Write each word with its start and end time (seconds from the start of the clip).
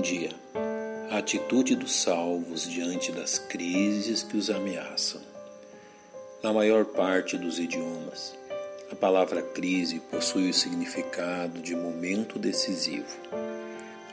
Bom 0.00 0.04
dia. 0.04 0.30
A 1.10 1.18
atitude 1.18 1.76
dos 1.76 1.94
salvos 1.94 2.66
diante 2.66 3.12
das 3.12 3.38
crises 3.38 4.22
que 4.22 4.34
os 4.34 4.48
ameaçam. 4.48 5.20
Na 6.42 6.54
maior 6.54 6.86
parte 6.86 7.36
dos 7.36 7.58
idiomas, 7.58 8.34
a 8.90 8.96
palavra 8.96 9.42
crise 9.42 10.00
possui 10.10 10.48
o 10.48 10.54
significado 10.54 11.60
de 11.60 11.76
momento 11.76 12.38
decisivo, 12.38 13.14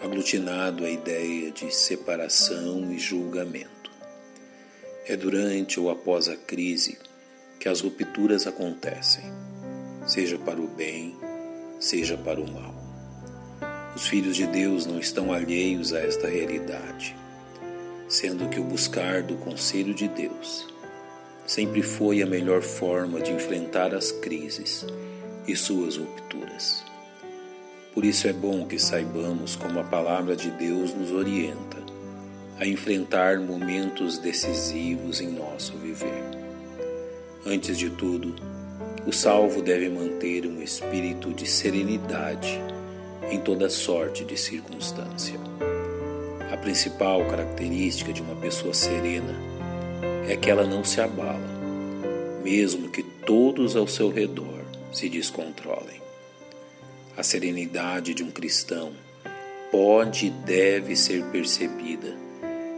aglutinado 0.04 0.84
a 0.84 0.90
ideia 0.90 1.52
de 1.52 1.74
separação 1.74 2.92
e 2.92 3.00
julgamento. 3.00 3.90
É 5.06 5.16
durante 5.16 5.80
ou 5.80 5.90
após 5.90 6.28
a 6.28 6.36
crise 6.36 7.00
que 7.62 7.70
as 7.70 7.80
rupturas 7.80 8.46
acontecem, 8.46 9.24
seja 10.06 10.38
para 10.38 10.60
o 10.60 10.68
bem, 10.68 11.16
seja 11.80 12.18
para 12.18 12.42
o 12.42 12.52
mal. 12.52 12.87
Os 13.98 14.06
filhos 14.06 14.36
de 14.36 14.46
Deus 14.46 14.86
não 14.86 15.00
estão 15.00 15.34
alheios 15.34 15.92
a 15.92 16.00
esta 16.00 16.28
realidade, 16.28 17.16
sendo 18.08 18.48
que 18.48 18.60
o 18.60 18.64
buscar 18.64 19.24
do 19.24 19.38
conselho 19.38 19.92
de 19.92 20.08
Deus 20.08 20.68
sempre 21.48 21.82
foi 21.82 22.22
a 22.22 22.28
melhor 22.28 22.62
forma 22.62 23.20
de 23.20 23.32
enfrentar 23.32 23.96
as 23.96 24.12
crises 24.12 24.86
e 25.48 25.56
suas 25.56 25.98
rupturas. 25.98 26.86
Por 27.92 28.06
isso 28.06 28.28
é 28.28 28.34
bom 28.34 28.68
que 28.68 28.78
saibamos 28.78 29.56
como 29.56 29.80
a 29.80 29.84
palavra 29.84 30.36
de 30.36 30.52
Deus 30.52 30.94
nos 30.94 31.12
orienta 31.12 31.78
a 32.60 32.68
enfrentar 32.68 33.40
momentos 33.40 34.20
decisivos 34.20 35.22
em 35.22 35.32
nosso 35.32 35.76
viver. 35.76 36.24
Antes 37.44 37.76
de 37.80 37.90
tudo, 37.90 38.36
o 39.08 39.12
salvo 39.12 39.60
deve 39.60 39.90
manter 39.90 40.46
um 40.46 40.62
espírito 40.62 41.34
de 41.34 41.48
serenidade 41.48 42.77
em 43.30 43.40
toda 43.40 43.70
sorte 43.70 44.24
de 44.24 44.38
circunstância. 44.38 45.40
A 46.52 46.58
principal 46.58 47.26
característica 47.26 48.14
de 48.14 48.22
uma 48.22 48.36
pessoa 48.36 48.74
serena 48.74 49.36
é 50.28 50.36
que 50.36 50.50
ela 50.50 50.66
não 50.66 50.84
se 50.84 51.02
abala, 51.02 51.48
mesmo 52.44 52.90
que 52.90 53.04
todos 53.04 53.76
ao 53.76 53.88
seu 53.88 54.10
redor 54.10 54.62
se 54.92 55.10
descontrolem. 55.10 56.02
A 57.18 57.24
serenidade 57.24 58.14
de 58.14 58.24
um 58.24 58.32
cristão 58.32 58.92
pode 59.72 60.28
e 60.28 60.30
deve 60.30 60.96
ser 60.96 61.24
percebida 61.26 62.16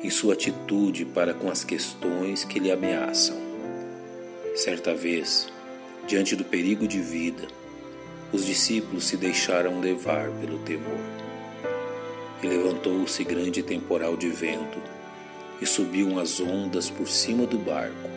em 0.04 0.10
sua 0.10 0.34
atitude 0.34 1.06
para 1.06 1.34
com 1.34 1.50
as 1.50 1.64
questões 1.64 2.44
que 2.44 2.60
lhe 2.60 2.72
ameaçam. 2.72 3.38
Certa 4.56 4.96
vez, 4.96 5.48
diante 6.08 6.36
do 6.36 6.44
perigo 6.44 6.88
de 6.88 7.00
vida, 7.00 7.48
os 8.32 8.46
discípulos 8.46 9.08
se 9.08 9.18
deixaram 9.18 9.80
levar 9.80 10.30
pelo 10.40 10.60
temor. 10.60 11.00
E 12.42 12.48
levantou-se 12.48 13.24
grande 13.24 13.64
temporal 13.64 14.16
de 14.16 14.30
vento, 14.30 14.80
e 15.62 15.66
subiam 15.66 16.18
as 16.18 16.40
ondas 16.40 16.90
por 16.90 17.08
cima 17.08 17.46
do 17.46 17.58
barco, 17.58 18.10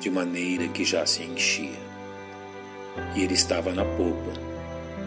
de 0.00 0.10
maneira 0.10 0.68
que 0.68 0.84
já 0.84 1.06
se 1.06 1.22
enchia. 1.22 1.80
E 3.16 3.22
ele 3.22 3.34
estava 3.34 3.72
na 3.72 3.84
popa, 3.84 4.32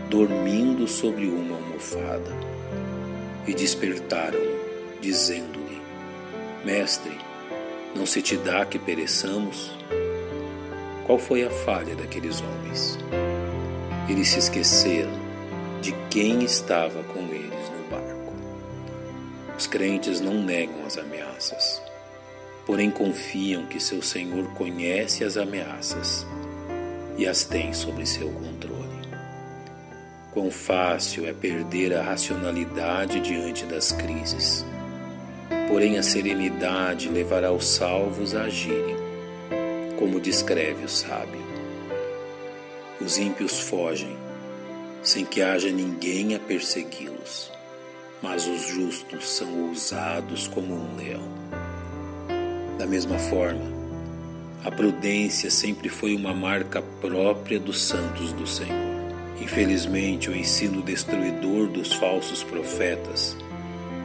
dormindo 0.10 0.88
sobre 0.88 1.28
uma 1.28 1.56
almofada. 1.56 2.32
E 3.46 3.54
despertaram-no, 3.54 5.00
dizendo-lhe: 5.00 5.80
Mestre, 6.64 7.16
não 7.96 8.06
se 8.06 8.22
te 8.22 8.36
dá 8.38 8.66
que 8.66 8.80
pereçamos? 8.80 9.72
Qual 11.06 11.20
foi 11.20 11.44
a 11.44 11.52
falha 11.52 11.96
daqueles 11.96 12.42
homens? 12.42 12.98
Eles 14.08 14.30
se 14.30 14.40
esqueceram 14.40 15.12
de 15.82 15.92
quem 16.12 16.44
estava 16.44 17.04
com 17.04 17.22
eles 17.34 17.70
no 17.70 17.90
barco. 17.90 18.34
Os 19.58 19.66
crentes 19.66 20.22
não 20.22 20.44
negam 20.44 20.86
as 20.86 20.98
ameaças, 20.98 21.82
porém 22.68 22.92
confiam 22.92 23.66
que 23.66 23.80
seu 23.80 24.04
Senhor 24.04 24.48
conhece 24.54 25.24
as 25.24 25.38
ameaças 25.38 26.26
e 27.18 27.26
as 27.28 27.46
tem 27.46 27.74
sob 27.74 28.06
seu 28.06 28.30
controle. 28.30 28.86
Quão 30.32 30.52
fácil 30.52 31.26
é 31.26 31.34
perder 31.34 31.96
a 31.96 32.04
racionalidade 32.04 33.20
diante 33.22 33.66
das 33.66 33.92
crises, 33.92 34.66
porém 35.68 35.98
a 35.98 36.04
serenidade 36.04 37.10
levará 37.10 37.52
os 37.52 37.66
salvos 37.66 38.36
a 38.36 38.44
agirem, 38.44 38.98
como 39.98 40.20
descreve 40.20 40.84
o 40.84 40.90
sábio. 40.90 41.45
Os 43.02 43.18
ímpios 43.18 43.60
fogem, 43.60 44.16
sem 45.04 45.26
que 45.26 45.42
haja 45.42 45.70
ninguém 45.70 46.34
a 46.34 46.40
persegui-los, 46.40 47.52
mas 48.22 48.48
os 48.48 48.68
justos 48.68 49.30
são 49.30 49.68
ousados 49.68 50.48
como 50.48 50.74
um 50.74 50.96
leão. 50.96 51.28
Da 52.80 52.88
mesma 52.88 53.20
forma, 53.20 53.66
a 54.64 54.72
prudência 54.72 55.52
sempre 55.52 55.90
foi 55.90 56.16
uma 56.16 56.34
marca 56.34 56.82
própria 57.02 57.60
dos 57.60 57.84
santos 57.84 58.32
do 58.32 58.48
Senhor. 58.48 58.96
Infelizmente, 59.42 60.30
o 60.30 60.36
ensino 60.36 60.82
destruidor 60.82 61.68
dos 61.68 61.94
falsos 61.94 62.44
profetas 62.44 63.36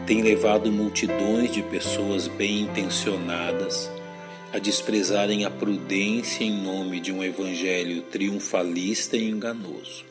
tem 0.04 0.20
levado 0.20 0.72
multidões 0.72 1.52
de 1.52 1.62
pessoas 1.62 2.26
bem 2.26 2.62
intencionadas 2.62 3.88
a 4.53 4.59
desprezarem 4.59 5.44
a 5.44 5.50
prudência 5.50 6.43
em 6.43 6.50
nome 6.50 6.99
de 6.99 7.12
um 7.12 7.22
evangelho 7.22 8.03
triunfalista 8.03 9.16
e 9.16 9.28
enganoso. 9.28 10.05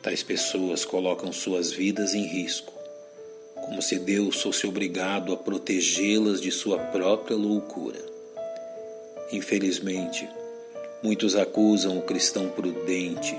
Tais 0.00 0.22
pessoas 0.22 0.84
colocam 0.84 1.32
suas 1.32 1.72
vidas 1.72 2.14
em 2.14 2.24
risco, 2.24 2.72
como 3.56 3.82
se 3.82 3.98
Deus 3.98 4.40
fosse 4.40 4.64
obrigado 4.66 5.32
a 5.32 5.36
protegê-las 5.36 6.40
de 6.40 6.52
sua 6.52 6.78
própria 6.78 7.36
loucura. 7.36 7.98
Infelizmente, 9.32 10.28
muitos 11.02 11.34
acusam 11.34 11.98
o 11.98 12.02
cristão 12.02 12.48
prudente 12.48 13.36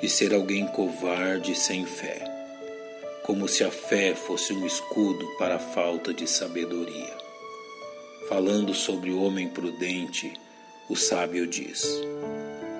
de 0.00 0.08
ser 0.08 0.32
alguém 0.32 0.66
covarde 0.68 1.54
sem 1.54 1.84
fé, 1.84 2.24
como 3.24 3.46
se 3.46 3.62
a 3.62 3.70
fé 3.70 4.14
fosse 4.14 4.54
um 4.54 4.64
escudo 4.64 5.26
para 5.38 5.56
a 5.56 5.58
falta 5.58 6.14
de 6.14 6.26
sabedoria. 6.26 7.27
Falando 8.28 8.74
sobre 8.74 9.10
o 9.10 9.22
homem 9.22 9.48
prudente, 9.48 10.34
o 10.86 10.94
sábio 10.94 11.46
diz: 11.46 11.82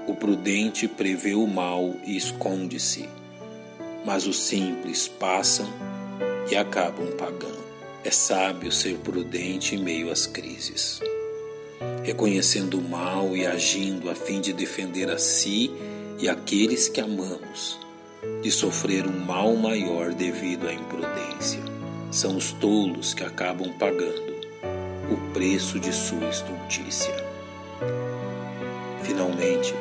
O 0.07 0.15
prudente 0.15 0.87
prevê 0.87 1.35
o 1.35 1.47
mal 1.47 1.95
e 2.05 2.19
esconde-se, 2.19 3.09
mas 4.05 4.27
os 4.27 4.39
simples 4.39 5.09
passam 5.09 5.67
e 6.51 6.55
acabam 6.55 7.07
pagando. 7.17 7.65
É 8.05 8.11
sábio 8.11 8.71
ser 8.71 8.99
prudente 8.99 9.75
em 9.75 9.83
meio 9.83 10.13
às 10.13 10.27
crises, 10.27 11.01
reconhecendo 12.05 12.79
o 12.79 12.87
mal 12.87 13.35
e 13.35 13.47
agindo 13.47 14.11
a 14.11 14.15
fim 14.15 14.43
de 14.43 14.53
defender 14.53 15.11
a 15.11 15.17
si 15.17 15.71
e 16.19 16.29
aqueles 16.29 16.91
que 16.91 17.01
amamos 17.01 17.79
de 18.43 18.51
sofrer 18.51 19.07
um 19.07 19.19
mal 19.25 19.57
maior 19.57 20.13
devido 20.13 20.69
à 20.69 20.75
imprudência. 20.75 21.63
São 22.11 22.37
os 22.37 22.53
tolos 22.53 23.15
que 23.15 23.25
acabam 23.25 23.73
pagando 23.79 24.29
o 25.11 25.17
preço 25.33 25.81
de 25.81 25.93
sua 25.93 26.29
estultícia. 26.29 27.15
Finalmente, 29.03 29.75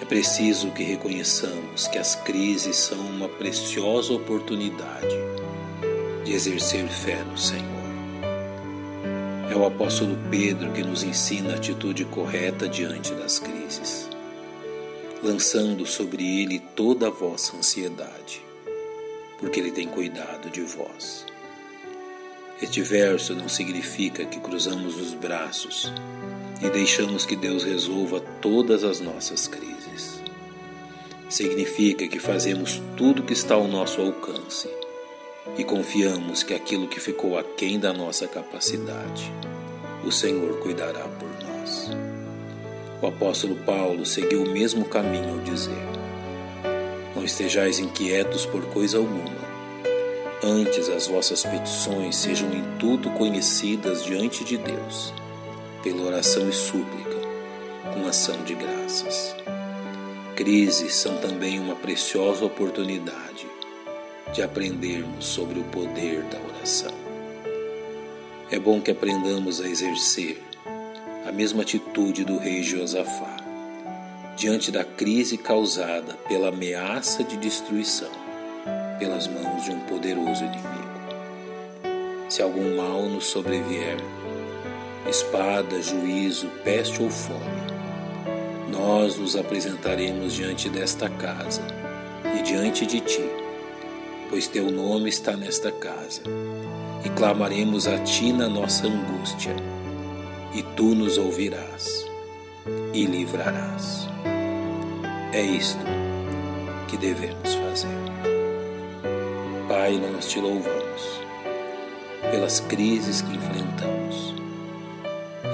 é 0.00 0.04
preciso 0.04 0.70
que 0.70 0.82
reconheçamos 0.82 1.88
que 1.88 1.98
as 1.98 2.14
crises 2.14 2.76
são 2.76 2.98
uma 2.98 3.28
preciosa 3.28 4.12
oportunidade 4.12 5.16
de 6.24 6.32
exercer 6.32 6.86
fé 6.88 7.22
no 7.24 7.36
Senhor. 7.36 7.80
É 9.50 9.56
o 9.56 9.66
apóstolo 9.66 10.16
Pedro 10.30 10.70
que 10.72 10.82
nos 10.82 11.02
ensina 11.02 11.52
a 11.52 11.56
atitude 11.56 12.04
correta 12.04 12.68
diante 12.68 13.12
das 13.14 13.40
crises, 13.40 14.08
lançando 15.22 15.84
sobre 15.84 16.42
ele 16.42 16.60
toda 16.76 17.08
a 17.08 17.10
vossa 17.10 17.56
ansiedade, 17.56 18.40
porque 19.38 19.58
ele 19.58 19.72
tem 19.72 19.88
cuidado 19.88 20.48
de 20.50 20.60
vós. 20.60 21.26
Este 22.62 22.82
verso 22.82 23.34
não 23.34 23.48
significa 23.48 24.26
que 24.26 24.38
cruzamos 24.38 25.00
os 25.00 25.14
braços 25.14 25.90
e 26.60 26.68
deixamos 26.68 27.24
que 27.24 27.34
Deus 27.34 27.64
resolva 27.64 28.20
todas 28.42 28.84
as 28.84 29.00
nossas 29.00 29.48
crises. 29.48 30.22
Significa 31.30 32.06
que 32.06 32.18
fazemos 32.18 32.82
tudo 32.98 33.22
que 33.22 33.32
está 33.32 33.54
ao 33.54 33.66
nosso 33.66 34.02
alcance 34.02 34.68
e 35.56 35.64
confiamos 35.64 36.42
que 36.42 36.52
aquilo 36.52 36.86
que 36.86 37.00
ficou 37.00 37.38
aquém 37.38 37.80
da 37.80 37.94
nossa 37.94 38.28
capacidade, 38.28 39.32
o 40.04 40.12
Senhor 40.12 40.58
cuidará 40.58 41.08
por 41.08 41.30
nós. 41.42 41.90
O 43.00 43.06
apóstolo 43.06 43.56
Paulo 43.64 44.04
seguiu 44.04 44.42
o 44.42 44.50
mesmo 44.50 44.84
caminho 44.84 45.30
ao 45.30 45.38
dizer: 45.38 45.88
Não 47.16 47.24
estejais 47.24 47.78
inquietos 47.78 48.44
por 48.44 48.66
coisa 48.66 48.98
alguma 48.98 49.49
Antes 50.42 50.88
as 50.88 51.06
vossas 51.06 51.42
petições 51.42 52.16
sejam 52.16 52.50
em 52.50 52.64
tudo 52.78 53.10
conhecidas 53.10 54.02
diante 54.02 54.42
de 54.42 54.56
Deus, 54.56 55.12
pela 55.82 56.02
oração 56.02 56.48
e 56.48 56.52
súplica, 56.52 57.18
com 57.92 58.06
ação 58.06 58.42
de 58.44 58.54
graças. 58.54 59.36
Crises 60.34 60.94
são 60.94 61.18
também 61.18 61.60
uma 61.60 61.76
preciosa 61.76 62.42
oportunidade 62.42 63.46
de 64.32 64.40
aprendermos 64.40 65.26
sobre 65.26 65.60
o 65.60 65.64
poder 65.64 66.22
da 66.22 66.38
oração. 66.54 66.94
É 68.50 68.58
bom 68.58 68.80
que 68.80 68.90
aprendamos 68.90 69.60
a 69.60 69.68
exercer 69.68 70.42
a 71.26 71.30
mesma 71.30 71.60
atitude 71.60 72.24
do 72.24 72.38
rei 72.38 72.62
Josafá 72.62 73.36
diante 74.38 74.72
da 74.72 74.84
crise 74.84 75.36
causada 75.36 76.14
pela 76.26 76.48
ameaça 76.48 77.22
de 77.22 77.36
destruição 77.36 78.29
pelas 79.00 79.26
mãos 79.26 79.64
de 79.64 79.72
um 79.72 79.80
poderoso 79.80 80.44
inimigo. 80.44 80.90
Se 82.28 82.42
algum 82.42 82.76
mal 82.76 83.02
nos 83.04 83.24
sobrevier, 83.24 83.96
espada, 85.08 85.82
juízo, 85.82 86.48
peste 86.62 87.02
ou 87.02 87.10
fome, 87.10 87.40
nós 88.70 89.16
nos 89.16 89.34
apresentaremos 89.34 90.34
diante 90.34 90.68
desta 90.68 91.08
casa 91.08 91.62
e 92.38 92.42
diante 92.42 92.86
de 92.86 93.00
ti, 93.00 93.24
pois 94.28 94.46
teu 94.46 94.70
nome 94.70 95.08
está 95.08 95.34
nesta 95.34 95.72
casa, 95.72 96.22
e 97.04 97.08
clamaremos 97.08 97.88
a 97.88 97.98
ti 98.00 98.32
na 98.32 98.48
nossa 98.48 98.86
angústia, 98.86 99.56
e 100.54 100.62
tu 100.76 100.94
nos 100.94 101.16
ouvirás 101.16 102.06
e 102.92 103.06
livrarás. 103.06 104.06
É 105.32 105.40
isto 105.40 105.84
que 106.86 106.96
devemos 106.96 107.54
fazer. 107.54 108.09
Pai, 109.70 110.00
nós 110.00 110.26
te 110.26 110.40
louvamos 110.40 111.02
pelas 112.28 112.58
crises 112.58 113.22
que 113.22 113.36
enfrentamos 113.36 114.34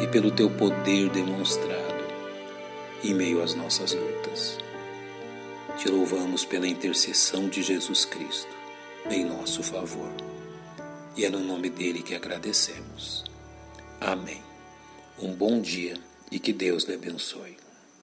e 0.03 0.07
pelo 0.07 0.31
teu 0.31 0.49
poder 0.49 1.11
demonstrado 1.11 2.03
em 3.05 3.13
meio 3.13 3.43
às 3.43 3.55
nossas 3.55 3.93
lutas. 3.93 4.57
Te 5.77 5.91
louvamos 5.91 6.47
pela 6.47 6.67
intercessão 6.67 7.47
de 7.51 7.63
Jesus 7.63 8.07
Cristo 8.07 8.49
em 9.11 9.23
nosso 9.23 9.63
favor. 9.63 10.11
E 11.15 11.27
é 11.27 11.29
no 11.29 11.41
nome 11.41 11.69
dele 11.69 12.03
que 12.03 12.15
agradecemos. 12.15 13.23
Amém. 14.01 14.43
Um 15.19 15.35
bom 15.35 15.61
dia 15.61 16.01
e 16.33 16.39
que 16.39 16.55
Deus 16.55 16.85
lhe 16.85 16.95
abençoe. 16.95 17.66